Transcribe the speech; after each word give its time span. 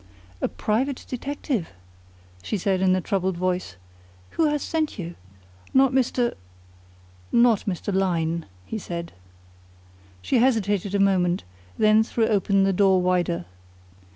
"A 0.41 0.47
private 0.47 1.05
detective?" 1.07 1.69
she 2.41 2.57
said 2.57 2.81
in 2.81 2.95
a 2.95 3.01
troubled 3.01 3.37
voice. 3.37 3.75
"Who 4.31 4.45
has 4.47 4.63
sent 4.63 4.97
you? 4.97 5.13
Not 5.75 5.91
Mr." 5.91 6.33
"Not 7.45 7.65
Mr. 7.67 7.93
Lyne," 7.93 8.47
he 8.65 8.79
said. 8.79 9.13
She 10.23 10.39
hesitated 10.39 10.95
a 10.95 10.99
moment, 10.99 11.43
then 11.77 12.01
threw 12.01 12.25
open 12.25 12.63
the 12.63 12.73
door 12.73 12.99
wider. 12.99 13.45